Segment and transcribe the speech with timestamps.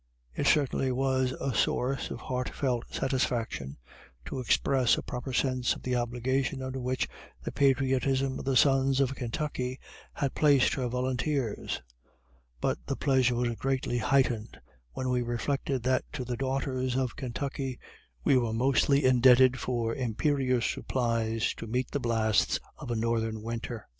[0.33, 3.77] It certainly was a source of heartfelt satisfaction,
[4.25, 7.07] to express a proper sense of the obligations under which
[7.43, 9.79] the patriotism of the sons of Kentucky
[10.13, 11.83] had placed her volunteers;
[12.59, 14.59] but the pleasure was greatly heightened
[14.93, 17.77] when we reflected that to the daughters of Kentucky
[18.23, 23.85] we were mostly indebted for imperious supplies to meet the blasts of a northern winter.